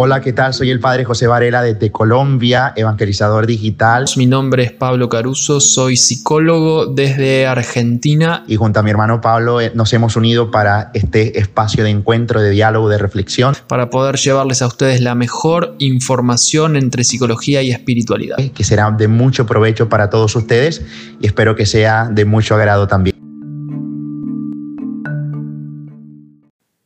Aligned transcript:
Hola, 0.00 0.20
¿qué 0.20 0.32
tal? 0.32 0.54
Soy 0.54 0.70
el 0.70 0.78
padre 0.78 1.04
José 1.04 1.26
Varela 1.26 1.60
desde 1.60 1.90
Colombia, 1.90 2.72
evangelizador 2.76 3.48
digital. 3.48 4.04
Mi 4.16 4.26
nombre 4.26 4.62
es 4.62 4.70
Pablo 4.70 5.08
Caruso, 5.08 5.58
soy 5.58 5.96
psicólogo 5.96 6.86
desde 6.86 7.48
Argentina. 7.48 8.44
Y 8.46 8.54
junto 8.54 8.78
a 8.78 8.84
mi 8.84 8.90
hermano 8.90 9.20
Pablo 9.20 9.60
eh, 9.60 9.72
nos 9.74 9.92
hemos 9.92 10.14
unido 10.14 10.52
para 10.52 10.92
este 10.94 11.40
espacio 11.40 11.82
de 11.82 11.90
encuentro, 11.90 12.40
de 12.40 12.50
diálogo, 12.50 12.88
de 12.88 12.98
reflexión. 12.98 13.56
Para 13.66 13.90
poder 13.90 14.18
llevarles 14.18 14.62
a 14.62 14.68
ustedes 14.68 15.00
la 15.00 15.16
mejor 15.16 15.74
información 15.80 16.76
entre 16.76 17.02
psicología 17.02 17.60
y 17.62 17.72
espiritualidad. 17.72 18.36
Que 18.36 18.62
será 18.62 18.92
de 18.92 19.08
mucho 19.08 19.46
provecho 19.46 19.88
para 19.88 20.10
todos 20.10 20.36
ustedes 20.36 20.80
y 21.20 21.26
espero 21.26 21.56
que 21.56 21.66
sea 21.66 22.08
de 22.08 22.24
mucho 22.24 22.54
agrado 22.54 22.86
también. 22.86 23.17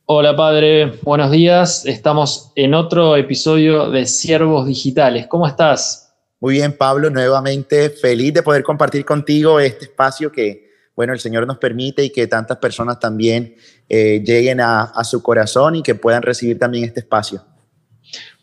Hola 0.05 0.35
padre, 0.35 0.99
buenos 1.03 1.31
días. 1.31 1.85
Estamos 1.85 2.51
en 2.55 2.73
otro 2.73 3.15
episodio 3.15 3.89
de 3.89 4.05
Siervos 4.05 4.67
Digitales. 4.67 5.27
¿Cómo 5.27 5.47
estás? 5.47 6.13
Muy 6.41 6.55
bien, 6.55 6.75
Pablo, 6.75 7.09
nuevamente 7.09 7.89
feliz 7.89 8.33
de 8.33 8.43
poder 8.43 8.63
compartir 8.63 9.05
contigo 9.05 9.61
este 9.61 9.85
espacio 9.85 10.29
que, 10.29 10.67
bueno, 10.93 11.13
el 11.13 11.21
Señor 11.21 11.47
nos 11.47 11.57
permite 11.57 12.03
y 12.03 12.09
que 12.09 12.27
tantas 12.27 12.57
personas 12.57 12.99
también 12.99 13.55
eh, 13.87 14.21
lleguen 14.25 14.59
a, 14.59 14.91
su 15.05 15.23
corazón 15.23 15.77
y 15.77 15.81
que 15.81 15.95
puedan 15.95 16.21
recibir 16.21 16.59
también 16.59 16.83
este 16.83 16.99
espacio. 16.99 17.41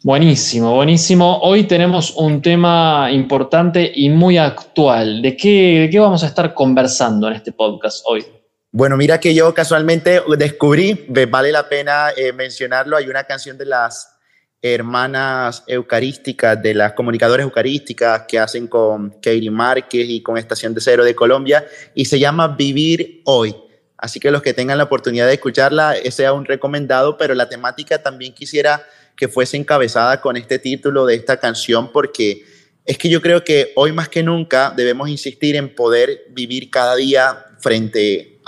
Buenísimo, 0.03 0.75
buenísimo. 0.75 1.41
Hoy 1.43 1.65
tenemos 1.65 2.17
un 2.17 2.41
tema 2.41 3.11
importante 3.13 3.93
y 3.95 4.09
muy 4.09 4.39
actual. 4.39 5.21
¿De 5.21 5.37
qué, 5.37 5.81
de 5.81 5.91
qué 5.91 5.99
vamos 5.99 6.25
a 6.25 6.29
estar 6.29 6.55
conversando 6.55 7.29
en 7.29 7.35
este 7.35 7.53
podcast 7.53 8.03
hoy? 8.07 8.25
Bueno, 8.73 8.97
mira 8.97 9.19
que 9.19 9.35
yo 9.35 9.53
casualmente 9.53 10.23
descubrí, 10.39 11.07
vale 11.29 11.51
la 11.51 11.69
pena 11.69 12.11
eh, 12.17 12.33
mencionarlo, 12.33 12.97
hay 12.97 13.09
una 13.09 13.25
canción 13.25 13.59
de 13.59 13.67
las 13.67 14.17
hermanas 14.63 15.65
eucarísticas, 15.67 16.63
de 16.63 16.75
las 16.75 16.93
comunicadoras 16.93 17.43
eucarísticas 17.43 18.27
que 18.29 18.39
hacen 18.39 18.69
con 18.69 19.11
Katie 19.15 19.51
Márquez 19.51 20.07
y 20.09 20.23
con 20.23 20.39
Estación 20.39 20.73
de 20.73 20.81
Cero 20.81 21.03
de 21.03 21.17
Colombia 21.17 21.67
y 21.97 22.05
se 22.05 22.21
llama 22.21 22.47
Vivir 22.47 23.23
Hoy. 23.25 23.57
Así 23.97 24.21
que 24.21 24.31
los 24.31 24.41
que 24.41 24.55
tengan 24.55 24.79
la 24.79 24.85
oportunidad 24.85 25.27
de 25.27 25.35
escucharla, 25.35 25.97
ese 25.97 26.19
sea 26.19 26.33
un 26.33 26.45
recomendado, 26.45 27.19
pero 27.19 27.35
la 27.35 27.49
temática 27.49 28.01
también 28.01 28.35
quisiera 28.35 28.87
que 29.17 29.27
fuese 29.27 29.57
encabezada 29.57 30.21
con 30.21 30.37
este 30.37 30.61
título 30.61 31.07
de 31.07 31.17
esta 31.17 31.39
canción 31.39 31.91
porque 31.91 32.45
es 32.85 32.99
que 32.99 33.09
yo 33.09 33.21
creo 33.21 33.43
que 33.43 33.73
hoy 33.75 33.91
más 33.91 34.09
que 34.09 34.23
nunca 34.23 34.73
debemos 34.77 35.09
insistir 35.09 35.57
en 35.57 35.75
poder 35.75 36.27
vivir 36.31 36.71
cada 36.71 36.95
día 36.95 37.47
frente 37.61 38.41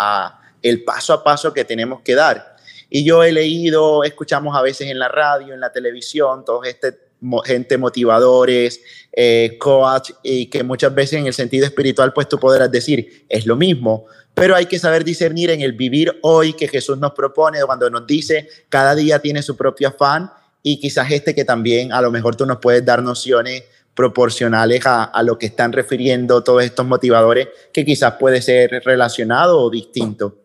el 0.63 0.85
paso 0.85 1.13
a 1.13 1.23
paso 1.23 1.53
que 1.53 1.65
tenemos 1.65 2.01
que 2.03 2.15
dar. 2.15 2.57
Y 2.91 3.05
yo 3.05 3.23
he 3.23 3.33
leído, 3.33 4.05
escuchamos 4.05 4.57
a 4.57 4.63
veces 4.63 4.89
en 4.89 4.99
la 4.99 5.09
radio, 5.09 5.55
en 5.55 5.61
la 5.61 5.73
televisión, 5.73 6.45
todos 6.45 6.67
este 6.67 7.13
gente 7.45 7.79
motivadores, 7.79 8.81
eh, 9.13 9.57
coach, 9.59 10.11
y 10.23 10.47
que 10.47 10.63
muchas 10.63 10.95
veces 10.95 11.21
en 11.21 11.27
el 11.27 11.35
sentido 11.35 11.67
espiritual, 11.67 12.13
pues 12.13 12.29
tú 12.29 12.39
podrás 12.39 12.71
decir, 12.71 13.27
es 13.29 13.47
lo 13.47 13.57
mismo, 13.57 14.07
pero 14.35 14.57
hay 14.57 14.67
que 14.67 14.79
saber 14.79 15.05
discernir 15.05 15.51
en 15.51 15.61
el 15.61 15.73
vivir 15.73 16.19
hoy 16.23 16.55
que 16.55 16.69
Jesús 16.69 16.99
nos 16.99 17.13
propone, 17.13 17.63
cuando 17.65 17.89
nos 17.91 18.07
dice, 18.07 18.49
cada 18.69 18.95
día 18.95 19.21
tiene 19.21 19.43
su 19.43 19.57
propio 19.57 19.89
afán, 19.89 20.31
y 20.63 20.81
quizás 20.81 21.11
este 21.11 21.35
que 21.35 21.45
también 21.45 21.93
a 21.93 22.01
lo 22.01 22.11
mejor 22.11 22.37
tú 22.37 22.47
nos 22.47 22.59
puedes 22.59 22.85
dar 22.85 23.03
nociones 23.03 23.65
proporcionales 23.95 24.83
a, 24.87 25.23
lo 25.23 25.39
que 25.39 25.47
están 25.47 25.73
refiriendo 25.73 26.43
todos 26.43 26.65
estos 26.65 26.87
motivadores, 26.87 27.49
que 27.73 27.85
quizás 27.85 28.15
puede 28.19 28.41
ser 28.41 28.83
relacionado 28.85 29.61
o 29.61 29.71
distinto. 29.71 30.39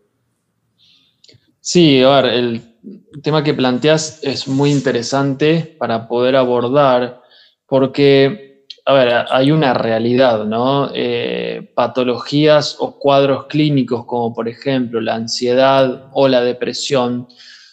Sí, 1.60 2.02
a 2.04 2.22
ver, 2.22 2.34
el 2.34 2.62
tema 3.22 3.44
que 3.44 3.54
planteas 3.54 4.20
es 4.24 4.48
muy 4.48 4.72
interesante 4.72 5.76
para 5.78 6.08
poder 6.08 6.36
abordar, 6.36 7.22
porque, 7.66 8.66
a 8.86 8.94
ver, 8.94 9.26
hay 9.30 9.52
una 9.52 9.74
realidad, 9.74 10.46
¿no? 10.46 10.92
Eh, 10.94 11.72
patologías 11.76 12.78
o 12.80 12.98
cuadros 13.00 13.48
clínicos 13.48 14.06
como 14.06 14.34
por 14.34 14.48
ejemplo 14.48 15.02
la 15.02 15.16
ansiedad 15.16 16.10
o 16.14 16.28
la 16.28 16.42
depresión 16.42 17.28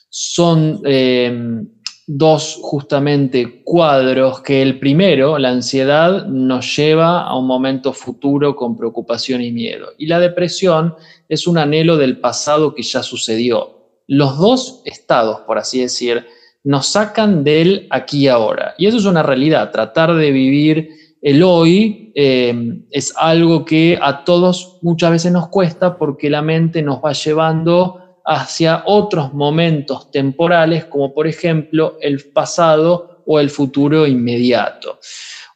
son 0.08 0.80
eh, 0.84 1.64
dos 2.06 2.58
justamente 2.60 3.62
cuadros 3.64 4.42
que 4.42 4.60
el 4.60 4.78
primero, 4.78 5.38
la 5.38 5.50
ansiedad, 5.50 6.26
nos 6.26 6.76
lleva 6.76 7.22
a 7.22 7.36
un 7.36 7.46
momento 7.46 7.92
futuro 7.92 8.54
con 8.54 8.76
preocupación 8.76 9.40
y 9.40 9.52
miedo. 9.52 9.88
Y 9.96 10.06
la 10.06 10.20
depresión 10.20 10.94
es 11.28 11.46
un 11.46 11.58
anhelo 11.58 11.96
del 11.96 12.18
pasado 12.18 12.74
que 12.74 12.82
ya 12.82 13.02
sucedió. 13.02 14.02
Los 14.06 14.38
dos 14.38 14.82
estados, 14.84 15.40
por 15.46 15.56
así 15.56 15.80
decir, 15.80 16.26
nos 16.62 16.86
sacan 16.88 17.42
del 17.42 17.86
aquí 17.90 18.24
y 18.24 18.28
ahora. 18.28 18.74
Y 18.76 18.86
eso 18.86 18.98
es 18.98 19.06
una 19.06 19.22
realidad. 19.22 19.70
Tratar 19.70 20.14
de 20.14 20.30
vivir 20.30 20.90
el 21.22 21.42
hoy 21.42 22.12
eh, 22.14 22.82
es 22.90 23.14
algo 23.16 23.64
que 23.64 23.98
a 24.00 24.24
todos 24.24 24.78
muchas 24.82 25.10
veces 25.10 25.32
nos 25.32 25.48
cuesta 25.48 25.96
porque 25.96 26.28
la 26.28 26.42
mente 26.42 26.82
nos 26.82 27.02
va 27.02 27.12
llevando 27.12 28.03
hacia 28.24 28.84
otros 28.86 29.34
momentos 29.34 30.10
temporales, 30.10 30.86
como 30.86 31.12
por 31.12 31.26
ejemplo 31.26 31.98
el 32.00 32.22
pasado 32.32 33.22
o 33.26 33.38
el 33.38 33.50
futuro 33.50 34.06
inmediato. 34.06 34.98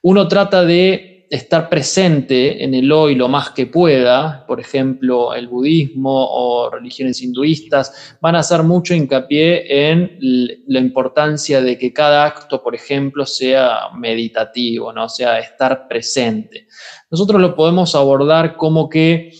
Uno 0.03 0.29
trata 0.29 0.65
de 0.65 1.19
estar 1.31 1.69
presente 1.69 2.65
en 2.65 2.75
el 2.75 2.91
hoy 2.91 3.15
lo 3.15 3.29
más 3.29 3.51
que 3.51 3.67
pueda, 3.67 4.45
por 4.47 4.61
ejemplo, 4.61 5.35
el 5.35 5.49
budismo 5.49 6.27
o 6.31 6.71
religiones 6.71 7.21
hinduistas, 7.21 8.17
van 8.21 8.37
a 8.37 8.39
hacer 8.39 8.63
mucho 8.63 8.95
hincapié 8.95 9.91
en 9.91 10.19
la 10.67 10.79
importancia 10.79 11.61
de 11.61 11.77
que 11.77 11.93
cada 11.93 12.25
acto, 12.25 12.63
por 12.63 12.75
ejemplo, 12.75 13.27
sea 13.27 13.91
meditativo, 13.95 14.93
¿no? 14.93 15.09
sea, 15.09 15.39
estar 15.39 15.87
presente. 15.87 16.67
Nosotros 17.11 17.41
lo 17.41 17.55
podemos 17.55 17.95
abordar 17.95 18.57
como 18.57 18.89
que 18.89 19.33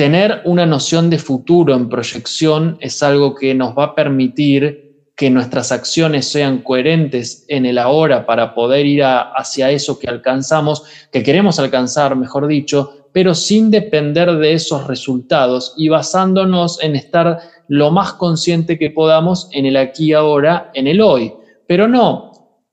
tener 0.00 0.40
una 0.46 0.64
noción 0.64 1.10
de 1.10 1.18
futuro 1.18 1.74
en 1.74 1.90
proyección 1.90 2.78
es 2.80 3.02
algo 3.02 3.34
que 3.34 3.54
nos 3.54 3.76
va 3.76 3.84
a 3.84 3.94
permitir 3.94 5.10
que 5.14 5.28
nuestras 5.28 5.72
acciones 5.72 6.24
sean 6.24 6.62
coherentes 6.62 7.44
en 7.48 7.66
el 7.66 7.76
ahora 7.76 8.24
para 8.24 8.54
poder 8.54 8.86
ir 8.86 9.02
hacia 9.04 9.70
eso 9.70 9.98
que 9.98 10.08
alcanzamos, 10.08 10.84
que 11.12 11.22
queremos 11.22 11.58
alcanzar, 11.58 12.16
mejor 12.16 12.46
dicho, 12.46 13.08
pero 13.12 13.34
sin 13.34 13.70
depender 13.70 14.38
de 14.38 14.54
esos 14.54 14.86
resultados 14.86 15.74
y 15.76 15.90
basándonos 15.90 16.82
en 16.82 16.96
estar 16.96 17.38
lo 17.68 17.90
más 17.90 18.14
consciente 18.14 18.78
que 18.78 18.88
podamos 18.88 19.50
en 19.52 19.66
el 19.66 19.76
aquí 19.76 20.06
y 20.06 20.12
ahora, 20.14 20.70
en 20.72 20.86
el 20.86 21.02
hoy. 21.02 21.34
Pero 21.66 21.88
no 21.88 22.29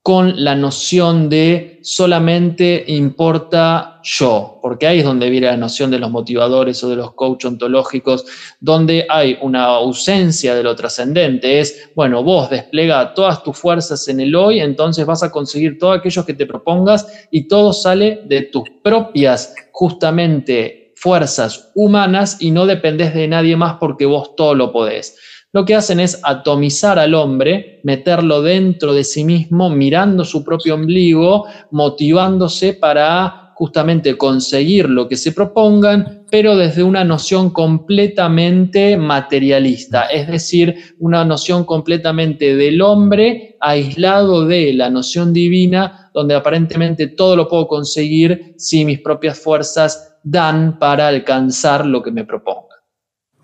con 0.08 0.42
la 0.42 0.56
noción 0.56 1.28
de 1.28 1.80
solamente 1.84 2.86
importa 2.88 4.00
yo, 4.02 4.58
porque 4.62 4.88
ahí 4.88 5.00
es 5.00 5.04
donde 5.04 5.30
viene 5.30 5.48
la 5.48 5.58
noción 5.58 5.92
de 5.92 6.00
los 6.00 6.10
motivadores 6.10 6.82
o 6.82 6.88
de 6.88 6.96
los 6.96 7.14
coach 7.14 7.44
ontológicos, 7.44 8.26
donde 8.62 9.06
hay 9.10 9.38
una 9.42 9.66
ausencia 9.66 10.56
de 10.56 10.64
lo 10.64 10.78
trascendente. 10.78 11.60
Es, 11.60 11.90
bueno, 11.94 12.24
vos 12.24 12.50
desplega 12.50 13.14
todas 13.14 13.44
tus 13.44 13.58
fuerzas 13.58 14.08
en 14.08 14.22
el 14.22 14.34
hoy, 14.34 14.62
entonces 14.62 15.06
vas 15.06 15.24
a 15.24 15.30
conseguir 15.30 15.78
todo 15.78 15.92
aquello 15.92 16.26
que 16.26 16.36
te 16.36 16.46
propongas 16.46 17.06
y 17.30 17.50
todo 17.50 17.74
sale 17.74 18.22
de 18.28 18.44
tus 18.44 18.64
propias, 18.82 19.54
justamente, 19.74 20.94
fuerzas 20.96 21.70
humanas 21.76 22.38
y 22.40 22.52
no 22.52 22.66
dependes 22.66 23.14
de 23.14 23.28
nadie 23.28 23.58
más 23.58 23.76
porque 23.78 24.06
vos 24.06 24.38
todo 24.38 24.56
lo 24.56 24.72
podés 24.72 25.18
lo 25.58 25.66
que 25.66 25.74
hacen 25.74 26.00
es 26.00 26.20
atomizar 26.22 27.00
al 27.00 27.16
hombre, 27.16 27.80
meterlo 27.82 28.44
dentro 28.44 28.94
de 28.94 29.04
sí 29.04 29.24
mismo, 29.24 29.72
mirando 29.72 30.24
su 30.24 30.44
propio 30.44 30.76
ombligo, 30.76 31.48
motivándose 31.72 32.74
para 32.74 33.54
justamente 33.56 34.16
conseguir 34.16 34.88
lo 34.88 35.08
que 35.08 35.16
se 35.16 35.32
propongan, 35.32 36.26
pero 36.30 36.56
desde 36.56 36.84
una 36.84 37.04
noción 37.04 37.50
completamente 37.50 38.98
materialista, 38.98 40.04
es 40.04 40.28
decir, 40.28 40.76
una 41.00 41.26
noción 41.26 41.66
completamente 41.66 42.56
del 42.56 42.80
hombre 42.84 43.58
aislado 43.60 44.46
de 44.46 44.74
la 44.74 44.92
noción 44.92 45.34
divina, 45.34 46.12
donde 46.14 46.36
aparentemente 46.36 47.08
todo 47.08 47.36
lo 47.36 47.48
puedo 47.48 47.68
conseguir 47.68 48.54
si 48.60 48.86
mis 48.86 49.00
propias 49.00 49.40
fuerzas 49.40 50.20
dan 50.22 50.78
para 50.78 51.08
alcanzar 51.08 51.84
lo 51.84 52.04
que 52.04 52.12
me 52.12 52.26
propongo. 52.26 52.77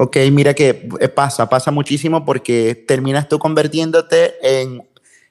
Ok, 0.03 0.17
mira 0.33 0.53
que 0.53 0.89
eh, 0.99 1.07
pasa, 1.07 1.47
pasa 1.47 1.71
muchísimo 1.71 2.25
porque 2.25 2.75
terminas 2.75 3.29
tú 3.29 3.39
convirtiéndote 3.39 4.33
en, 4.41 4.85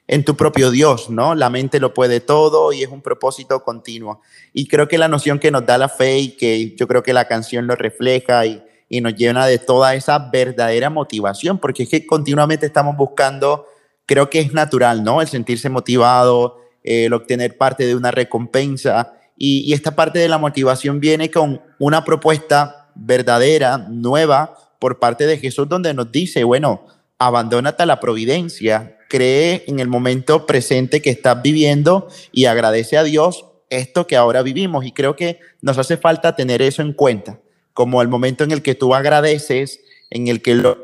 en 0.07 0.25
tu 0.25 0.35
propio 0.35 0.71
Dios, 0.71 1.11
¿no? 1.11 1.35
La 1.35 1.51
mente 1.51 1.79
lo 1.79 1.93
puede 1.93 2.21
todo 2.21 2.73
y 2.73 2.81
es 2.81 2.89
un 2.89 3.03
propósito 3.03 3.63
continuo. 3.63 4.21
Y 4.51 4.67
creo 4.67 4.87
que 4.87 4.97
la 4.97 5.07
noción 5.07 5.37
que 5.37 5.51
nos 5.51 5.63
da 5.67 5.77
la 5.77 5.89
fe 5.89 6.17
y 6.17 6.29
que 6.37 6.75
yo 6.75 6.87
creo 6.87 7.03
que 7.03 7.13
la 7.13 7.27
canción 7.27 7.67
lo 7.67 7.75
refleja 7.75 8.47
y, 8.47 8.63
y 8.89 8.99
nos 8.99 9.13
llena 9.13 9.45
de 9.45 9.59
toda 9.59 9.93
esa 9.93 10.17
verdadera 10.17 10.89
motivación, 10.89 11.59
porque 11.59 11.83
es 11.83 11.89
que 11.89 12.07
continuamente 12.07 12.65
estamos 12.65 12.97
buscando, 12.97 13.67
creo 14.07 14.31
que 14.31 14.39
es 14.39 14.53
natural, 14.53 15.03
¿no? 15.03 15.21
El 15.21 15.27
sentirse 15.27 15.69
motivado, 15.69 16.57
el 16.83 17.13
obtener 17.13 17.59
parte 17.59 17.85
de 17.85 17.95
una 17.95 18.09
recompensa. 18.09 19.13
Y, 19.37 19.59
y 19.69 19.73
esta 19.73 19.95
parte 19.95 20.17
de 20.17 20.29
la 20.29 20.39
motivación 20.39 20.99
viene 20.99 21.29
con 21.29 21.61
una 21.77 22.03
propuesta 22.03 22.89
verdadera, 22.95 23.77
nueva, 23.77 24.55
por 24.83 24.99
parte 24.99 25.25
de 25.25 25.37
Jesús 25.37 25.69
donde 25.69 25.93
nos 25.93 26.11
dice, 26.11 26.43
bueno, 26.43 26.85
abandónate 27.17 27.83
a 27.83 27.85
la 27.85 28.01
providencia, 28.01 28.97
cree 29.07 29.63
en 29.67 29.79
el 29.79 29.87
momento 29.87 30.45
presente 30.45 31.01
que 31.01 31.09
estás 31.09 31.41
viviendo 31.41 32.09
y 32.33 32.47
agradece 32.47 32.97
a 32.97 33.03
Dios 33.03 33.45
esto 33.69 34.07
que 34.07 34.17
ahora 34.17 34.41
vivimos. 34.41 34.85
Y 34.85 34.91
creo 34.91 35.15
que 35.15 35.39
nos 35.61 35.77
hace 35.77 35.95
falta 35.95 36.35
tener 36.35 36.61
eso 36.61 36.81
en 36.81 36.91
cuenta, 36.91 37.39
como 37.71 38.01
el 38.01 38.09
momento 38.09 38.43
en 38.43 38.51
el 38.51 38.61
que 38.61 38.75
tú 38.75 38.93
agradeces, 38.93 39.79
en 40.09 40.27
el 40.27 40.41
que 40.41 40.55
lo 40.55 40.77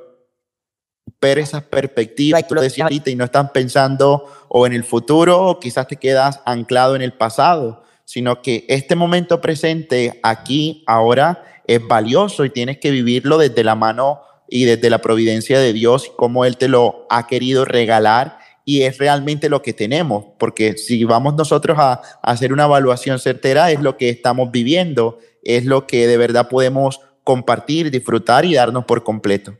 ver 1.19 1.37
esas 1.37 1.63
perspectivas, 1.63 2.47
tú 2.47 2.55
lo 2.55 2.61
decías 2.61 2.85
ahorita, 2.85 3.09
y 3.09 3.17
no 3.17 3.25
estás 3.25 3.51
pensando 3.51 4.31
o 4.47 4.65
en 4.65 4.71
el 4.71 4.85
futuro 4.85 5.45
o 5.45 5.59
quizás 5.59 5.89
te 5.89 5.97
quedas 5.97 6.39
anclado 6.45 6.95
en 6.95 7.01
el 7.01 7.11
pasado, 7.11 7.83
sino 8.05 8.41
que 8.41 8.63
este 8.69 8.95
momento 8.95 9.41
presente 9.41 10.21
aquí, 10.23 10.85
ahora, 10.87 11.48
es 11.69 11.87
valioso 11.87 12.45
y 12.45 12.49
tienes 12.49 12.79
que 12.79 12.89
vivirlo 12.89 13.37
desde 13.37 13.63
la 13.63 13.75
mano 13.75 14.21
y 14.49 14.65
desde 14.65 14.89
la 14.89 15.01
providencia 15.01 15.59
de 15.59 15.71
Dios, 15.71 16.11
como 16.17 16.43
Él 16.43 16.57
te 16.57 16.67
lo 16.67 17.05
ha 17.11 17.27
querido 17.27 17.63
regalar 17.63 18.39
y 18.65 18.81
es 18.81 18.97
realmente 18.97 19.49
lo 19.49 19.61
que 19.61 19.73
tenemos, 19.73 20.25
porque 20.39 20.77
si 20.77 21.03
vamos 21.03 21.35
nosotros 21.35 21.77
a, 21.79 22.01
hacer 22.23 22.53
una 22.53 22.65
evaluación 22.65 23.19
certera, 23.19 23.69
es 23.69 23.81
lo 23.81 23.97
que 23.97 24.09
estamos 24.09 24.51
viviendo, 24.51 25.19
es 25.43 25.65
lo 25.65 25.85
que 25.85 26.07
de 26.07 26.17
verdad 26.17 26.49
podemos 26.49 27.01
compartir, 27.23 27.91
disfrutar 27.91 28.45
y 28.45 28.55
darnos 28.55 28.85
por 28.85 29.03
completo. 29.03 29.53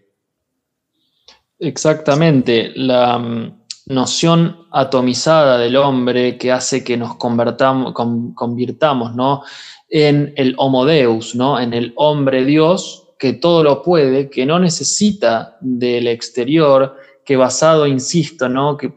Exactamente, 1.60 2.72
la 2.74 3.20
mm, 3.20 3.62
noción 3.86 4.66
atomizada 4.72 5.60
del 5.60 5.76
hombre 5.76 6.40
que 6.40 6.52
hace 6.52 6.84
que 6.84 6.98
nos 6.98 7.18
convertamos, 7.18 7.94
convirtamos 7.94 9.14
¿no? 9.14 9.44
En 9.90 10.34
el 10.36 10.56
homo 10.58 10.86
deus, 10.86 11.36
¿no? 11.36 11.60
en 11.60 11.74
el 11.74 11.94
hombre 11.96 12.46
Dios, 12.46 13.10
que 13.18 13.34
todo 13.34 13.64
lo 13.64 13.84
puede, 13.84 14.30
que 14.30 14.46
no 14.46 14.60
necesita 14.60 15.58
del 15.62 16.08
exterior, 16.08 16.96
que 17.30 17.36
basado, 17.36 17.86
insisto, 17.86 18.50
¿no? 18.50 18.76
Que, 18.76 18.92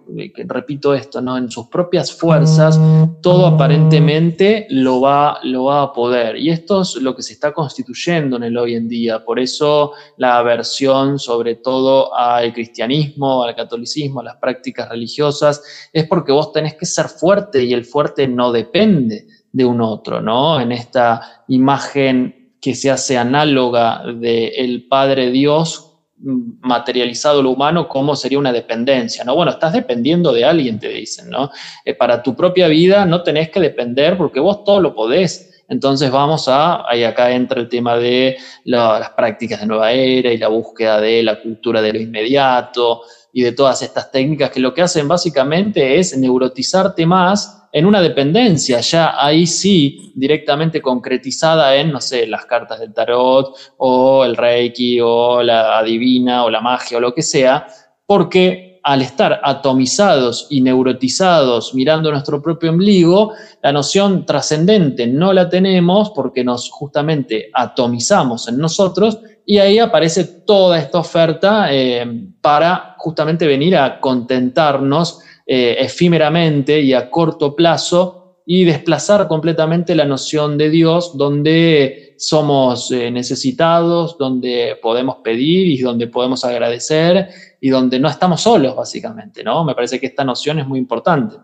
repito 0.46 0.94
esto, 0.94 1.20
¿no? 1.20 1.36
En 1.36 1.50
sus 1.50 1.66
propias 1.66 2.14
fuerzas, 2.14 2.80
todo 3.20 3.46
aparentemente 3.46 4.66
lo 4.70 5.02
va, 5.02 5.38
lo 5.42 5.64
va 5.64 5.82
a 5.82 5.92
poder. 5.92 6.38
Y 6.38 6.48
esto 6.48 6.80
es 6.80 6.94
lo 6.94 7.14
que 7.14 7.22
se 7.22 7.34
está 7.34 7.52
constituyendo 7.52 8.36
en 8.36 8.44
el 8.44 8.56
hoy 8.56 8.74
en 8.74 8.88
día. 8.88 9.22
Por 9.22 9.38
eso 9.38 9.92
la 10.16 10.38
aversión, 10.38 11.18
sobre 11.18 11.56
todo 11.56 12.14
al 12.14 12.54
cristianismo, 12.54 13.44
al 13.44 13.54
catolicismo, 13.54 14.20
a 14.20 14.24
las 14.24 14.36
prácticas 14.36 14.88
religiosas, 14.88 15.62
es 15.92 16.06
porque 16.06 16.32
vos 16.32 16.52
tenés 16.52 16.74
que 16.74 16.86
ser 16.86 17.08
fuerte 17.08 17.62
y 17.62 17.74
el 17.74 17.84
fuerte 17.84 18.26
no 18.26 18.50
depende 18.50 19.26
de 19.52 19.64
un 19.64 19.80
otro, 19.80 20.20
¿no? 20.20 20.60
En 20.60 20.72
esta 20.72 21.44
imagen 21.48 22.54
que 22.60 22.74
se 22.74 22.90
hace 22.90 23.18
análoga 23.18 24.02
del 24.06 24.86
Padre 24.88 25.30
Dios 25.30 25.92
materializado 26.22 27.42
lo 27.42 27.50
humano 27.50 27.88
como 27.88 28.14
sería 28.14 28.38
una 28.38 28.52
dependencia, 28.52 29.24
¿no? 29.24 29.34
Bueno, 29.34 29.50
estás 29.50 29.72
dependiendo 29.72 30.32
de 30.32 30.44
alguien, 30.44 30.78
te 30.78 30.88
dicen, 30.88 31.28
¿no? 31.28 31.50
Eh, 31.84 31.94
para 31.94 32.22
tu 32.22 32.36
propia 32.36 32.68
vida 32.68 33.04
no 33.04 33.22
tenés 33.22 33.50
que 33.50 33.60
depender 33.60 34.16
porque 34.16 34.40
vos 34.40 34.64
todo 34.64 34.80
lo 34.80 34.94
podés. 34.94 35.64
Entonces 35.68 36.10
vamos 36.10 36.48
a, 36.48 36.88
ahí 36.88 37.02
acá 37.02 37.32
entra 37.32 37.60
el 37.60 37.68
tema 37.68 37.96
de 37.96 38.36
las 38.64 39.10
prácticas 39.10 39.60
de 39.60 39.66
nueva 39.66 39.90
era 39.92 40.32
y 40.32 40.38
la 40.38 40.48
búsqueda 40.48 41.00
de 41.00 41.22
la 41.22 41.40
cultura 41.40 41.80
de 41.80 41.92
lo 41.92 42.00
inmediato 42.00 43.02
y 43.32 43.42
de 43.42 43.52
todas 43.52 43.82
estas 43.82 44.10
técnicas 44.10 44.50
que 44.50 44.60
lo 44.60 44.74
que 44.74 44.82
hacen 44.82 45.08
básicamente 45.08 45.98
es 45.98 46.16
neurotizarte 46.16 47.06
más 47.06 47.61
en 47.72 47.86
una 47.86 48.02
dependencia, 48.02 48.80
ya 48.80 49.14
ahí 49.18 49.46
sí 49.46 50.12
directamente 50.14 50.82
concretizada 50.82 51.74
en, 51.74 51.90
no 51.90 52.02
sé, 52.02 52.26
las 52.26 52.44
cartas 52.44 52.78
del 52.78 52.92
tarot 52.92 53.56
o 53.78 54.24
el 54.24 54.36
reiki 54.36 55.00
o 55.00 55.42
la 55.42 55.78
adivina 55.78 56.44
o 56.44 56.50
la 56.50 56.60
magia 56.60 56.98
o 56.98 57.00
lo 57.00 57.14
que 57.14 57.22
sea, 57.22 57.66
porque 58.04 58.80
al 58.82 59.00
estar 59.00 59.40
atomizados 59.42 60.48
y 60.50 60.60
neurotizados 60.60 61.74
mirando 61.74 62.10
nuestro 62.10 62.42
propio 62.42 62.70
ombligo, 62.70 63.32
la 63.62 63.72
noción 63.72 64.26
trascendente 64.26 65.06
no 65.06 65.32
la 65.32 65.48
tenemos 65.48 66.10
porque 66.10 66.44
nos 66.44 66.68
justamente 66.70 67.48
atomizamos 67.54 68.48
en 68.48 68.58
nosotros 68.58 69.18
y 69.46 69.58
ahí 69.58 69.78
aparece 69.78 70.24
toda 70.24 70.78
esta 70.78 70.98
oferta 70.98 71.72
eh, 71.72 72.28
para 72.40 72.96
justamente 72.98 73.46
venir 73.46 73.76
a 73.76 73.98
contentarnos 74.00 75.20
eh, 75.46 75.76
efímeramente 75.78 76.80
y 76.80 76.92
a 76.92 77.10
corto 77.10 77.54
plazo 77.54 78.22
y 78.44 78.64
desplazar 78.64 79.28
completamente 79.28 79.94
la 79.94 80.04
noción 80.04 80.58
de 80.58 80.70
Dios 80.70 81.16
donde 81.16 82.14
somos 82.18 82.90
eh, 82.90 83.10
necesitados, 83.10 84.18
donde 84.18 84.78
podemos 84.82 85.16
pedir 85.22 85.68
y 85.68 85.78
donde 85.78 86.08
podemos 86.08 86.44
agradecer 86.44 87.28
y 87.60 87.70
donde 87.70 87.98
no 87.98 88.08
estamos 88.08 88.42
solos, 88.42 88.74
básicamente, 88.74 89.44
¿no? 89.44 89.64
Me 89.64 89.74
parece 89.74 90.00
que 90.00 90.06
esta 90.06 90.24
noción 90.24 90.58
es 90.58 90.66
muy 90.66 90.78
importante. 90.78 91.36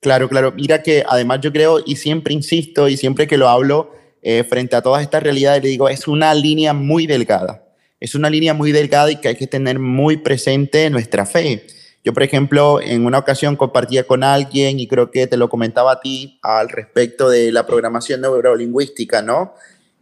Claro, 0.00 0.28
claro. 0.28 0.52
Mira 0.52 0.82
que 0.82 1.04
además 1.08 1.40
yo 1.40 1.52
creo, 1.52 1.78
y 1.84 1.94
siempre 1.96 2.34
insisto, 2.34 2.88
y 2.88 2.96
siempre 2.96 3.28
que 3.28 3.38
lo 3.38 3.48
hablo, 3.48 3.92
eh, 4.20 4.44
frente 4.44 4.74
a 4.74 4.82
todas 4.82 5.02
estas 5.02 5.22
realidades, 5.22 5.62
le 5.62 5.68
digo, 5.68 5.88
es 5.88 6.08
una 6.08 6.34
línea 6.34 6.72
muy 6.72 7.06
delgada. 7.06 7.64
Es 8.00 8.16
una 8.16 8.28
línea 8.28 8.52
muy 8.52 8.72
delgada 8.72 9.12
y 9.12 9.16
que 9.16 9.28
hay 9.28 9.36
que 9.36 9.46
tener 9.46 9.78
muy 9.78 10.16
presente 10.16 10.90
nuestra 10.90 11.24
fe. 11.24 11.66
Yo, 12.04 12.12
por 12.12 12.24
ejemplo, 12.24 12.80
en 12.80 13.06
una 13.06 13.18
ocasión 13.18 13.54
compartía 13.54 14.04
con 14.04 14.24
alguien 14.24 14.80
y 14.80 14.88
creo 14.88 15.10
que 15.10 15.28
te 15.28 15.36
lo 15.36 15.48
comentaba 15.48 15.92
a 15.92 16.00
ti 16.00 16.38
al 16.42 16.68
respecto 16.68 17.28
de 17.28 17.52
la 17.52 17.64
programación 17.64 18.20
neurolingüística, 18.20 19.22
¿no? 19.22 19.54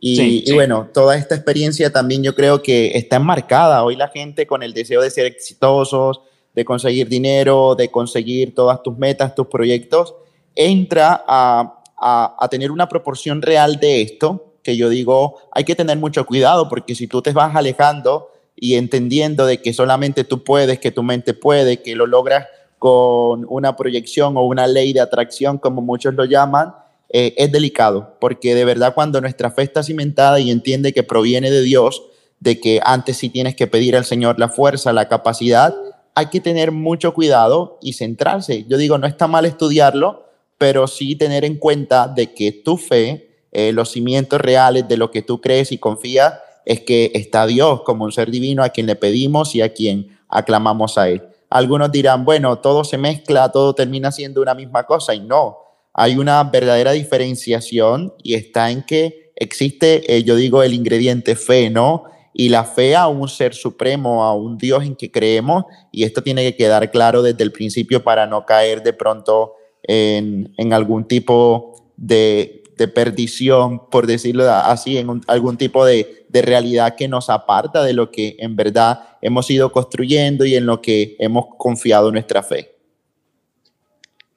Y, 0.03 0.51
bueno, 0.55 0.89
toda 0.95 1.17
esta 1.17 1.35
experiencia 1.35 1.93
también 1.93 2.23
yo 2.23 2.35
creo 2.35 2.63
que 2.63 2.93
está 2.95 3.17
enmarcada. 3.17 3.85
Hoy 3.85 3.97
la 3.97 4.09
gente 4.09 4.47
con 4.47 4.63
el 4.63 4.73
deseo 4.73 5.03
de 5.03 5.11
ser 5.11 5.27
exitosos, 5.27 6.23
de 6.55 6.65
conseguir 6.65 7.07
dinero, 7.09 7.75
de 7.75 7.91
conseguir 7.91 8.55
todas 8.55 8.83
tus 8.83 8.97
metas, 8.97 9.35
tus 9.35 9.49
proyectos, 9.49 10.15
entra 10.55 11.23
a, 11.29 11.83
a, 11.99 12.37
a 12.39 12.49
tener 12.49 12.71
una 12.71 12.89
proporción 12.89 13.43
real 13.43 13.79
de 13.79 14.01
esto, 14.01 14.55
que 14.63 14.75
yo 14.75 14.89
digo, 14.89 15.37
hay 15.53 15.65
que 15.65 15.75
tener 15.75 15.99
mucho 15.99 16.25
cuidado 16.25 16.67
porque 16.71 16.95
si 16.95 17.07
tú 17.07 17.21
te 17.21 17.33
vas 17.33 17.55
alejando 17.55 18.31
y 18.61 18.75
entendiendo 18.75 19.47
de 19.47 19.63
que 19.63 19.73
solamente 19.73 20.23
tú 20.23 20.45
puedes, 20.45 20.79
que 20.79 20.93
tu 20.93 21.03
mente 21.03 21.33
puede, 21.33 21.81
que 21.81 21.97
lo 21.97 22.07
logras 22.07 22.47
con 22.79 23.47
una 23.49 23.75
proyección 23.75 24.37
o 24.37 24.43
una 24.43 24.67
ley 24.67 24.93
de 24.93 25.01
atracción, 25.01 25.59
como 25.59 25.81
muchos 25.81 26.15
lo 26.15 26.27
llaman, 26.27 26.75
eh, 27.09 27.35
es 27.39 27.51
delicado, 27.51 28.17
porque 28.21 28.55
de 28.55 28.65
verdad 28.67 28.95
cuando 28.95 29.21
nuestra 29.21 29.51
fe 29.51 29.63
está 29.63 29.83
cimentada 29.83 30.39
y 30.41 30.51
entiende 30.51 30.93
que 30.93 31.03
proviene 31.03 31.51
de 31.51 31.63
Dios, 31.63 32.03
de 32.39 32.61
que 32.61 32.81
antes 32.85 33.17
sí 33.17 33.31
tienes 33.31 33.57
que 33.57 33.67
pedir 33.67 33.97
al 33.97 34.05
Señor 34.05 34.39
la 34.39 34.51
fuerza, 34.51 34.93
la 34.93 35.09
capacidad, 35.09 35.75
hay 36.15 36.27
que 36.27 36.41
tener 36.41 36.71
mucho 36.71 37.15
cuidado 37.15 37.79
y 37.81 37.95
centrarse. 37.95 38.65
Yo 38.69 38.77
digo, 38.77 38.99
no 38.99 39.07
está 39.07 39.27
mal 39.27 39.47
estudiarlo, 39.47 40.27
pero 40.59 40.87
sí 40.87 41.17
tener 41.17 41.47
en 41.47 41.57
cuenta 41.57 42.09
de 42.09 42.35
que 42.35 42.53
tu 42.53 42.77
fe, 42.77 43.31
eh, 43.53 43.73
los 43.73 43.91
cimientos 43.91 44.41
reales 44.41 44.87
de 44.87 44.99
lo 44.99 45.11
que 45.11 45.23
tú 45.23 45.41
crees 45.41 45.73
y 45.73 45.79
confías, 45.79 46.35
es 46.65 46.81
que 46.81 47.11
está 47.15 47.47
Dios 47.47 47.83
como 47.83 48.05
un 48.05 48.13
ser 48.13 48.31
divino 48.31 48.63
a 48.63 48.71
quien 48.71 48.87
le 48.87 48.97
pedimos 48.97 49.55
y 49.55 49.63
a 49.63 49.73
quien 49.73 50.19
aclamamos 50.29 50.99
a 50.99 51.09
Él. 51.09 51.23
Algunos 51.49 51.91
dirán, 51.91 52.25
bueno, 52.25 52.59
todo 52.59 52.85
se 52.85 52.97
mezcla, 52.97 53.51
todo 53.51 53.75
termina 53.75 54.13
siendo 54.13 54.41
una 54.41 54.55
misma 54.55 54.85
cosa 54.85 55.15
y 55.15 55.21
no, 55.21 55.59
hay 55.93 56.17
una 56.17 56.43
verdadera 56.45 56.93
diferenciación 56.93 58.15
y 58.23 58.35
está 58.35 58.71
en 58.71 58.83
que 58.83 59.33
existe, 59.35 60.15
eh, 60.15 60.23
yo 60.23 60.37
digo, 60.37 60.63
el 60.63 60.75
ingrediente 60.75 61.35
fe, 61.35 61.71
¿no? 61.71 62.05
Y 62.33 62.51
la 62.51 62.65
fe 62.65 62.95
a 62.95 63.09
un 63.09 63.29
ser 63.29 63.55
supremo, 63.55 64.23
a 64.23 64.35
un 64.35 64.57
Dios 64.57 64.85
en 64.85 64.95
que 64.95 65.11
creemos, 65.11 65.65
y 65.91 66.05
esto 66.05 66.23
tiene 66.23 66.43
que 66.45 66.57
quedar 66.57 66.91
claro 66.93 67.23
desde 67.23 67.43
el 67.43 67.51
principio 67.51 68.05
para 68.05 68.27
no 68.27 68.47
caer 68.47 68.83
de 68.83 68.93
pronto 68.93 69.55
en, 69.83 70.55
en 70.57 70.73
algún 70.73 71.09
tipo 71.09 71.93
de, 71.97 72.60
de 72.81 72.89
perdición, 72.89 73.91
por 73.91 74.07
decirlo 74.07 74.51
así, 74.51 74.97
en 74.97 75.21
algún 75.27 75.59
tipo 75.59 75.85
de, 75.85 76.25
de, 76.31 76.41
realidad 76.41 76.95
que 76.97 77.09
nos 77.09 77.29
aparta 77.29 77.85
de 77.85 77.93
lo 77.93 78.11
que 78.11 78.37
en 78.39 78.57
verdad 78.57 79.19
hemos 79.21 79.51
ido 79.51 79.71
construyendo 79.71 80.47
y 80.47 80.55
en 80.55 80.65
lo 80.65 80.81
que 80.81 81.15
hemos 81.19 81.45
confiado 81.59 82.11
nuestra 82.11 82.43
fe. 82.43 82.80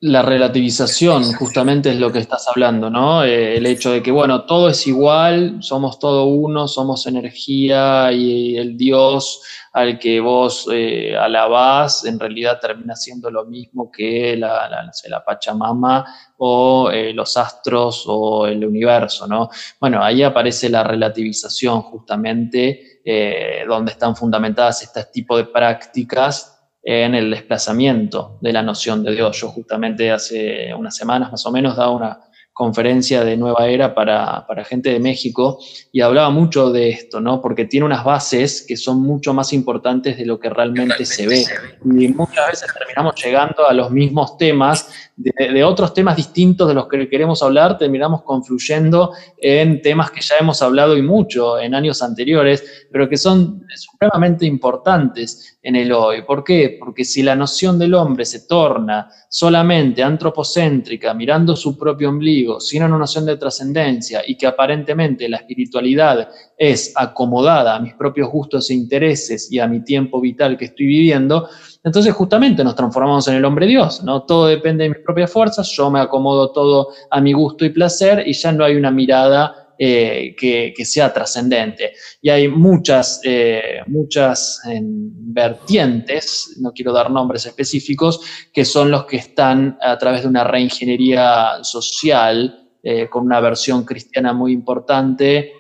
La 0.06 0.22
relativización 0.22 1.32
justamente 1.32 1.90
es 1.90 1.96
lo 1.96 2.12
que 2.12 2.20
estás 2.20 2.50
hablando, 2.50 2.90
¿no? 2.90 3.24
Eh, 3.24 3.56
el 3.56 3.66
hecho 3.66 3.90
de 3.90 4.04
que, 4.04 4.12
bueno, 4.12 4.44
todo 4.44 4.68
es 4.68 4.86
igual, 4.86 5.64
somos 5.64 5.98
todo 5.98 6.26
uno, 6.26 6.68
somos 6.68 7.08
energía 7.08 8.12
y 8.12 8.58
el 8.58 8.76
Dios 8.76 9.42
al 9.72 9.98
que 9.98 10.20
vos 10.20 10.68
eh, 10.72 11.16
alabás 11.18 12.04
en 12.04 12.20
realidad 12.20 12.60
termina 12.60 12.98
siendo 12.98 13.32
lo 13.32 13.46
mismo 13.46 13.90
que 13.90 14.36
la, 14.36 14.70
la, 15.08 15.24
Pachamama 15.24 16.06
o 16.38 16.92
eh, 16.92 17.14
los 17.14 17.38
astros 17.38 18.04
o 18.06 18.46
el 18.46 18.66
universo, 18.66 19.26
¿no? 19.26 19.50
Bueno, 19.80 20.04
ahí 20.04 20.22
aparece 20.22 20.70
la 20.70 20.84
relativización 20.84 21.82
justamente, 21.82 23.02
eh, 23.06 23.64
donde 23.66 23.94
están 23.94 24.18
fundamentadas 24.18 24.84
este 24.84 25.06
tipo 25.06 25.38
de 25.38 25.46
prácticas 25.46 26.54
en 26.84 27.16
el 27.16 27.32
desplazamiento 27.32 28.38
de 28.42 28.54
la 28.54 28.62
noción 28.62 29.04
de 29.04 29.16
Dios. 29.16 29.40
Yo 29.40 29.48
justamente 29.50 30.12
hace 30.12 30.74
unas 30.74 30.96
semanas 30.96 31.32
más 31.32 31.46
o 31.46 31.52
menos 31.52 31.78
daba 31.78 31.92
una 31.92 32.20
conferencia 32.54 33.24
de 33.24 33.36
Nueva 33.36 33.68
Era 33.68 33.96
para, 33.96 34.46
gente 34.66 34.92
de 34.92 35.00
México 35.00 35.60
y 35.92 36.02
hablaba 36.02 36.30
mucho 36.30 36.72
de 36.72 36.90
esto, 36.90 37.20
¿no? 37.20 37.42
Porque 37.42 37.66
tiene 37.66 37.86
unas 37.86 38.04
bases 38.04 38.64
que 38.68 38.78
son 38.78 39.02
mucho 39.02 39.34
más 39.34 39.54
importantes 39.54 40.18
de 40.18 40.26
lo 40.26 40.40
que 40.40 40.50
realmente, 40.50 41.06
se, 41.06 41.26
ve. 41.26 41.44
Y 41.84 42.10
muchas 42.10 42.48
veces 42.52 42.72
terminamos 42.78 43.16
llegando 43.16 43.68
a 43.68 43.74
los 43.74 43.90
mismos 43.90 44.38
temas, 44.38 44.88
de, 45.16 45.64
otros 45.64 45.94
temas 45.94 46.16
distintos 46.16 46.68
de 46.68 46.74
los 46.74 46.88
que 46.88 47.08
queremos 47.08 47.44
hablar, 47.44 47.78
terminamos 47.78 48.24
confluyendo 48.24 49.12
en 49.38 49.82
temas 49.82 50.10
que 50.12 50.22
ya 50.22 50.36
hemos 50.40 50.62
hablado 50.62 50.98
y 50.98 51.02
mucho 51.02 51.60
en 51.60 51.76
años 51.76 52.02
anteriores, 52.02 52.88
pero 52.92 53.08
que 53.08 53.18
son 53.18 53.66
supremamente 53.76 54.46
importantes 54.46 55.60
en 55.62 55.76
el 55.76 55.92
hoy. 55.92 56.24
¿Por 56.24 56.44
qué? 56.44 56.78
Porque 56.80 57.06
si 57.06 57.22
la 57.22 57.36
noción 57.36 57.78
del 57.78 57.94
hombre 57.94 58.26
se 58.26 58.48
torna 58.48 59.10
solamente 59.30 60.02
antropocéntrica, 60.02 61.14
mirando 61.14 61.56
su 61.56 61.78
propio 61.78 62.10
ombligo, 62.10 62.60
sin 62.60 62.84
una 62.84 62.98
noción 62.98 63.26
de 63.26 63.38
trascendencia 63.38 64.24
y 64.26 64.36
que 64.36 64.48
aparentemente 64.48 65.30
la 65.30 65.38
espiritualidad 65.38 66.30
es 66.72 66.94
acomodada 66.96 67.76
a 67.76 67.80
mis 67.80 67.94
propios 67.94 68.30
gustos 68.30 68.70
e 68.70 68.74
intereses 68.74 69.52
y 69.52 69.60
a 69.60 69.68
mi 69.68 69.84
tiempo 69.84 70.22
vital 70.22 70.58
que 70.58 70.66
estoy 70.66 70.86
viviendo, 70.86 71.50
entonces 71.84 72.14
justamente 72.14 72.64
nos 72.64 72.76
transformamos 72.76 73.28
en 73.28 73.36
el 73.36 73.46
hombre 73.46 73.68
Dios, 73.68 74.04
¿no? 74.04 74.24
Todo 74.24 74.48
depende 74.48 74.86
de 74.86 74.92
mis 74.92 75.00
propias 75.00 75.32
fuerzas, 75.32 75.70
yo 75.72 75.90
me 75.92 76.00
acomodo 76.00 76.52
todo 76.52 76.90
a 77.12 77.20
mi 77.20 77.34
gusto 77.34 77.66
y 77.66 77.70
placer 77.70 78.24
y 78.26 78.34
ya 78.34 78.52
no 78.52 78.64
hay 78.64 78.76
una 78.76 78.92
mirada 78.92 79.64
eh, 79.78 80.36
que, 80.38 80.86
sea 80.86 81.12
trascendente. 81.12 81.94
Y 82.22 82.30
hay 82.30 82.48
muchas, 82.48 83.20
eh, 83.24 83.80
muchas 83.88 84.62
vertientes, 84.64 86.58
no 86.62 86.72
quiero 86.72 86.94
dar 86.94 87.10
nombres 87.10 87.46
específicos, 87.48 88.22
que 88.54 88.64
son 88.64 88.92
los 88.92 89.06
que 89.06 89.18
están 89.18 89.78
a 89.82 89.98
través 89.98 90.22
de 90.22 90.28
una 90.28 90.44
reingeniería 90.44 91.64
social, 91.64 92.70
eh, 92.82 93.10
con 93.10 93.26
una 93.26 93.40
versión 93.40 93.84
cristiana 93.84 94.32
muy 94.32 94.52
importante, 94.52 95.54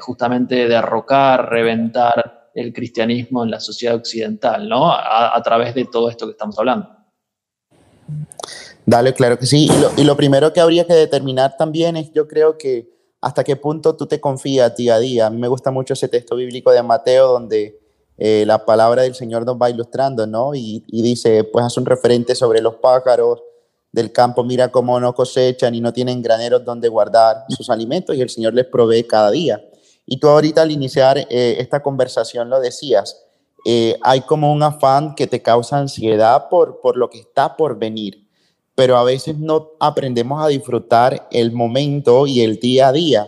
justamente 0.00 0.68
derrocar, 0.68 1.50
reventar 1.50 2.50
el 2.54 2.72
cristianismo 2.72 3.44
en 3.44 3.50
la 3.50 3.60
sociedad 3.60 3.96
occidental, 3.96 4.68
¿no? 4.68 4.90
A, 4.90 5.40
través 5.42 5.74
de 5.74 5.84
todo 5.84 6.08
esto 6.08 6.26
que 6.26 6.32
estamos 6.32 6.58
hablando. 6.58 6.88
Dale, 8.84 9.12
claro 9.12 9.38
que 9.38 9.46
sí. 9.46 9.68
y 9.96 10.04
lo 10.04 10.16
primero 10.16 10.52
que 10.52 10.60
habría 10.60 10.86
que 10.86 10.94
determinar 10.94 11.56
también 11.56 11.96
es, 11.96 12.12
yo 12.12 12.28
creo 12.28 12.56
que 12.56 12.96
hasta 13.20 13.44
qué 13.44 13.56
punto 13.56 13.96
tú 13.96 14.06
te 14.06 14.20
confías 14.20 14.76
día 14.76 14.94
a 14.94 14.98
día. 15.00 15.26
A 15.26 15.30
mí 15.30 15.38
me 15.38 15.48
gusta 15.48 15.70
mucho 15.70 15.94
ese 15.94 16.08
texto 16.08 16.36
bíblico 16.36 16.70
de 16.70 16.82
Mateo 16.82 17.26
donde 17.26 17.80
eh, 18.18 18.44
la 18.46 18.64
palabra 18.64 19.02
del 19.02 19.14
Señor 19.14 19.44
nos 19.44 19.56
va 19.56 19.68
ilustrando, 19.68 20.26
¿no? 20.26 20.54
Y, 20.54 20.84
dice, 20.90 21.44
pues 21.44 21.64
hace 21.64 21.80
un 21.80 21.86
referente 21.86 22.34
sobre 22.34 22.60
los 22.60 22.76
pájaros 22.76 23.42
del 23.96 24.12
campo, 24.12 24.44
mira 24.44 24.68
cómo 24.68 25.00
no 25.00 25.12
cosechan 25.12 25.74
y 25.74 25.80
no 25.80 25.92
tienen 25.92 26.22
graneros 26.22 26.64
donde 26.64 26.88
guardar 26.88 27.44
sus 27.48 27.68
alimentos 27.68 28.14
y 28.14 28.20
el 28.20 28.30
Señor 28.30 28.54
les 28.54 28.66
provee 28.66 29.02
cada 29.02 29.32
día. 29.32 29.60
Y 30.06 30.20
tú 30.20 30.28
ahorita 30.28 30.62
al 30.62 30.70
iniciar 30.70 31.18
eh, 31.18 31.56
esta 31.58 31.82
conversación 31.82 32.48
lo 32.48 32.60
decías, 32.60 33.24
eh, 33.64 33.96
hay 34.02 34.20
como 34.20 34.52
un 34.52 34.62
afán 34.62 35.16
que 35.16 35.26
te 35.26 35.42
causa 35.42 35.78
ansiedad 35.78 36.48
por, 36.48 36.80
por 36.80 36.96
lo 36.96 37.10
que 37.10 37.18
está 37.18 37.56
por 37.56 37.76
venir 37.76 38.26
pero 38.76 38.98
a 38.98 39.04
veces 39.04 39.36
no 39.38 39.72
aprendemos 39.80 40.44
a 40.44 40.48
disfrutar 40.48 41.26
el 41.32 41.50
momento 41.50 42.26
y 42.26 42.42
el 42.42 42.60
día 42.60 42.88
a 42.88 42.92
día. 42.92 43.26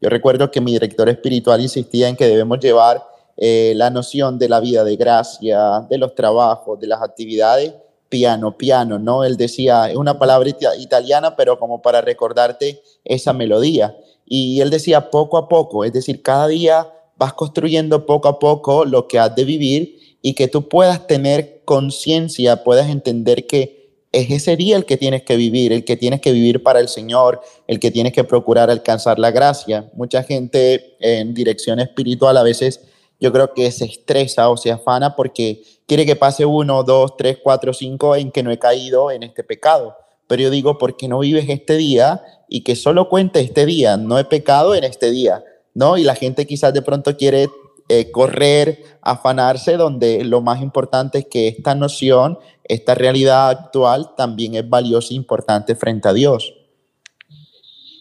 Yo 0.00 0.10
recuerdo 0.10 0.50
que 0.50 0.60
mi 0.60 0.72
director 0.72 1.08
espiritual 1.08 1.60
insistía 1.60 2.06
en 2.08 2.16
que 2.16 2.26
debemos 2.26 2.60
llevar 2.60 3.02
eh, 3.36 3.72
la 3.76 3.88
noción 3.88 4.38
de 4.38 4.50
la 4.50 4.60
vida 4.60 4.84
de 4.84 4.96
gracia, 4.96 5.86
de 5.88 5.96
los 5.96 6.14
trabajos, 6.14 6.78
de 6.78 6.86
las 6.86 7.02
actividades, 7.02 7.72
piano, 8.10 8.58
piano, 8.58 8.98
¿no? 8.98 9.24
Él 9.24 9.38
decía, 9.38 9.88
es 9.88 9.96
una 9.96 10.18
palabra 10.18 10.50
italiana, 10.78 11.36
pero 11.36 11.58
como 11.58 11.80
para 11.80 12.02
recordarte 12.02 12.82
esa 13.04 13.32
melodía. 13.32 13.96
Y 14.26 14.60
él 14.60 14.68
decía 14.68 15.10
poco 15.10 15.38
a 15.38 15.48
poco, 15.48 15.84
es 15.84 15.92
decir, 15.92 16.22
cada 16.22 16.46
día 16.48 16.92
vas 17.16 17.32
construyendo 17.32 18.04
poco 18.04 18.28
a 18.28 18.38
poco 18.38 18.84
lo 18.84 19.08
que 19.08 19.18
has 19.18 19.34
de 19.34 19.44
vivir 19.44 20.18
y 20.20 20.34
que 20.34 20.48
tú 20.48 20.68
puedas 20.68 21.06
tener 21.06 21.62
conciencia, 21.64 22.62
puedas 22.62 22.90
entender 22.90 23.46
que 23.46 23.80
es 24.12 24.30
ese 24.30 24.56
día 24.56 24.76
el 24.76 24.84
que 24.84 24.96
tienes 24.96 25.22
que 25.22 25.36
vivir, 25.36 25.72
el 25.72 25.84
que 25.84 25.96
tienes 25.96 26.20
que 26.20 26.32
vivir 26.32 26.62
para 26.62 26.80
el 26.80 26.88
Señor, 26.88 27.40
el 27.68 27.78
que 27.78 27.90
tienes 27.90 28.12
que 28.12 28.24
procurar 28.24 28.70
alcanzar 28.70 29.18
la 29.18 29.30
gracia. 29.30 29.88
Mucha 29.94 30.22
gente 30.24 30.96
en 30.98 31.32
dirección 31.32 31.78
espiritual 31.78 32.36
a 32.36 32.42
veces 32.42 32.80
yo 33.20 33.32
creo 33.32 33.52
que 33.54 33.70
se 33.70 33.84
estresa 33.84 34.48
o 34.48 34.56
se 34.56 34.72
afana 34.72 35.14
porque 35.14 35.62
quiere 35.90 36.06
que 36.06 36.14
pase 36.14 36.46
uno, 36.46 36.84
dos, 36.84 37.16
tres, 37.16 37.38
cuatro, 37.42 37.72
cinco 37.72 38.14
en 38.14 38.30
que 38.30 38.44
no 38.44 38.52
he 38.52 38.60
caído 38.60 39.10
en 39.10 39.24
este 39.24 39.42
pecado. 39.42 39.96
Pero 40.28 40.42
yo 40.42 40.48
digo, 40.48 40.78
¿por 40.78 40.96
qué 40.96 41.08
no 41.08 41.18
vives 41.18 41.46
este 41.48 41.76
día 41.76 42.22
y 42.48 42.62
que 42.62 42.76
solo 42.76 43.08
cuente 43.08 43.40
este 43.40 43.66
día? 43.66 43.96
No 43.96 44.16
he 44.16 44.24
pecado 44.24 44.76
en 44.76 44.84
este 44.84 45.10
día, 45.10 45.42
¿no? 45.74 45.98
Y 45.98 46.04
la 46.04 46.14
gente 46.14 46.46
quizás 46.46 46.72
de 46.72 46.82
pronto 46.82 47.16
quiere 47.16 47.48
eh, 47.88 48.12
correr, 48.12 48.84
afanarse, 49.02 49.76
donde 49.76 50.22
lo 50.22 50.40
más 50.40 50.62
importante 50.62 51.18
es 51.18 51.26
que 51.26 51.48
esta 51.48 51.74
noción, 51.74 52.38
esta 52.62 52.94
realidad 52.94 53.50
actual 53.50 54.14
también 54.16 54.54
es 54.54 54.68
valiosa 54.68 55.08
e 55.10 55.16
importante 55.16 55.74
frente 55.74 56.06
a 56.06 56.12
Dios. 56.12 56.54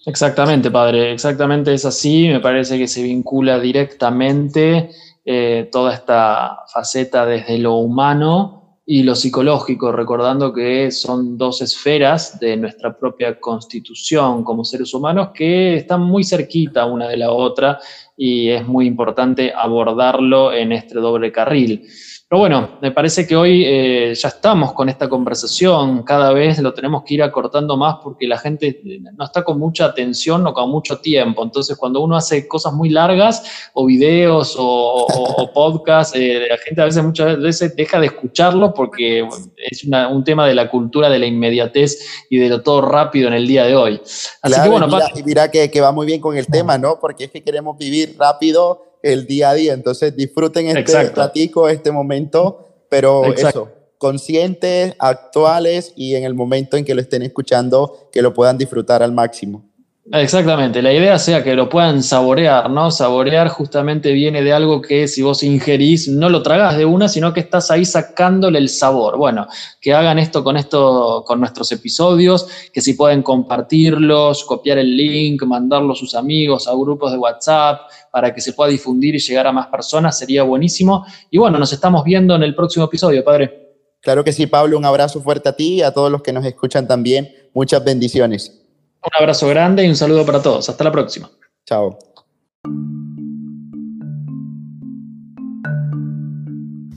Exactamente, 0.05 0.69
padre, 0.69 1.11
exactamente 1.11 1.73
es 1.73 1.85
así. 1.85 2.27
Me 2.27 2.39
parece 2.39 2.77
que 2.77 2.87
se 2.87 3.01
vincula 3.01 3.59
directamente 3.59 4.91
eh, 5.31 5.69
toda 5.71 5.93
esta 5.93 6.65
faceta 6.73 7.23
desde 7.23 7.59
lo 7.59 7.75
humano 7.75 8.58
y 8.91 9.03
lo 9.03 9.13
psicológico, 9.13 9.91
recordando 9.91 10.51
que 10.51 10.89
son 10.89 11.37
dos 11.37 11.61
esferas 11.61 12.39
de 12.39 12.57
nuestra 12.57 12.97
propia 12.97 13.39
constitución 13.39 14.43
como 14.43 14.65
seres 14.65 14.91
humanos 14.95 15.29
que 15.31 15.75
están 15.75 16.01
muy 16.01 16.23
cerquita 16.23 16.87
una 16.87 17.07
de 17.07 17.17
la 17.17 17.31
otra 17.31 17.77
y 18.17 18.49
es 18.49 18.67
muy 18.67 18.87
importante 18.87 19.53
abordarlo 19.55 20.51
en 20.51 20.71
este 20.71 20.95
doble 20.95 21.31
carril. 21.31 21.87
Pero 22.29 22.41
bueno, 22.41 22.77
me 22.79 22.91
parece 22.91 23.25
que 23.25 23.35
hoy 23.35 23.63
eh, 23.65 24.13
ya 24.13 24.27
estamos 24.27 24.73
con 24.73 24.87
esta 24.87 25.09
conversación, 25.09 26.03
cada 26.03 26.31
vez 26.31 26.59
lo 26.59 26.75
tenemos 26.75 27.01
que 27.03 27.15
ir 27.15 27.23
acortando 27.23 27.75
más 27.75 27.95
porque 28.03 28.27
la 28.27 28.37
gente 28.37 28.83
no 29.17 29.25
está 29.25 29.43
con 29.43 29.57
mucha 29.57 29.85
atención 29.85 30.45
o 30.45 30.53
con 30.53 30.69
mucho 30.69 30.99
tiempo. 30.99 31.41
Entonces, 31.41 31.75
cuando 31.75 32.01
uno 32.01 32.15
hace 32.15 32.47
cosas 32.47 32.73
muy 32.73 32.89
largas 32.89 33.71
o 33.73 33.83
videos 33.87 34.55
o, 34.59 35.07
o, 35.07 35.51
podcasts, 35.51 36.15
eh, 36.15 36.45
la 36.47 36.57
gente 36.57 36.79
a 36.83 36.85
veces 36.85 37.03
muchas 37.03 37.41
veces 37.41 37.75
deja 37.75 37.99
de 37.99 38.05
escucharlo 38.05 38.75
porque 38.79 39.27
es 39.57 39.83
un 39.83 40.23
tema 40.23 40.47
de 40.47 40.55
la 40.55 40.71
cultura 40.71 41.09
de 41.09 41.19
la 41.19 41.25
inmediatez 41.25 41.99
y 42.29 42.37
de 42.37 42.47
lo 42.47 42.61
todo 42.61 42.81
rápido 42.81 43.27
en 43.27 43.33
el 43.33 43.45
día 43.45 43.65
de 43.65 43.75
hoy. 43.75 43.99
Así 44.41 44.61
que 44.61 44.69
bueno, 44.69 44.87
y 45.13 45.23
mira, 45.23 45.51
que, 45.51 45.69
que 45.69 45.81
va 45.81 45.91
muy 45.91 46.05
bien 46.05 46.21
con 46.21 46.37
el 46.37 46.47
tema, 46.47 46.77
¿no? 46.77 46.97
Porque 46.97 47.25
es 47.25 47.31
que 47.31 47.43
queremos 47.43 47.77
vivir 47.77 48.15
rápido 48.17 48.85
el 49.03 49.27
día 49.27 49.49
a 49.49 49.53
día. 49.53 49.73
Entonces 49.73 50.15
disfruten 50.15 50.77
este 50.77 51.09
platico, 51.09 51.67
este 51.67 51.91
momento, 51.91 52.69
pero 52.87 53.25
eso, 53.33 53.67
conscientes, 53.97 54.95
actuales 54.97 55.91
y 55.97 56.15
en 56.15 56.23
el 56.23 56.33
momento 56.33 56.77
en 56.77 56.85
que 56.85 56.95
lo 56.95 57.01
estén 57.01 57.21
escuchando, 57.23 58.07
que 58.13 58.21
lo 58.21 58.33
puedan 58.33 58.57
disfrutar 58.57 59.03
al 59.03 59.11
máximo. 59.11 59.68
Exactamente, 60.11 60.81
la 60.81 60.91
idea 60.91 61.19
sea 61.19 61.43
que 61.43 61.53
lo 61.53 61.69
puedan 61.69 62.01
saborear, 62.01 62.67
¿no? 62.71 62.89
Saborear 62.89 63.47
justamente 63.47 64.11
viene 64.11 64.41
de 64.41 64.51
algo 64.51 64.81
que 64.81 65.07
si 65.07 65.21
vos 65.21 65.43
ingerís 65.43 66.07
no 66.07 66.29
lo 66.29 66.41
tragas 66.41 66.77
de 66.77 66.85
una, 66.85 67.07
sino 67.07 67.31
que 67.31 67.41
estás 67.41 67.69
ahí 67.69 67.85
sacándole 67.85 68.57
el 68.57 68.69
sabor. 68.69 69.17
Bueno, 69.17 69.47
que 69.79 69.93
hagan 69.93 70.17
esto 70.17 70.43
con 70.43 70.57
esto 70.57 71.23
con 71.27 71.39
nuestros 71.39 71.71
episodios, 71.71 72.47
que 72.73 72.81
si 72.81 72.95
pueden 72.95 73.21
compartirlos, 73.21 74.45
copiar 74.45 74.79
el 74.79 74.97
link, 74.97 75.43
mandarlo 75.43 75.93
a 75.93 75.95
sus 75.95 76.15
amigos, 76.15 76.67
a 76.67 76.71
grupos 76.71 77.11
de 77.11 77.19
WhatsApp, 77.19 77.81
para 78.11 78.33
que 78.33 78.41
se 78.41 78.53
pueda 78.53 78.71
difundir 78.71 79.13
y 79.13 79.19
llegar 79.19 79.45
a 79.45 79.51
más 79.51 79.67
personas, 79.67 80.17
sería 80.17 80.41
buenísimo. 80.41 81.05
Y 81.29 81.37
bueno, 81.37 81.59
nos 81.59 81.71
estamos 81.71 82.03
viendo 82.03 82.33
en 82.33 82.41
el 82.41 82.55
próximo 82.55 82.85
episodio, 82.85 83.23
padre. 83.23 83.75
Claro 84.01 84.23
que 84.23 84.33
sí, 84.33 84.47
Pablo, 84.47 84.75
un 84.75 84.85
abrazo 84.85 85.21
fuerte 85.21 85.49
a 85.49 85.55
ti 85.55 85.75
y 85.75 85.81
a 85.83 85.91
todos 85.91 86.11
los 86.11 86.23
que 86.23 86.33
nos 86.33 86.45
escuchan 86.45 86.87
también. 86.87 87.29
Muchas 87.53 87.83
bendiciones. 87.83 88.58
Un 89.01 89.11
abrazo 89.17 89.47
grande 89.47 89.85
y 89.85 89.89
un 89.89 89.95
saludo 89.95 90.25
para 90.25 90.41
todos. 90.41 90.69
Hasta 90.69 90.83
la 90.83 90.91
próxima. 90.91 91.29
Chao. 91.65 91.97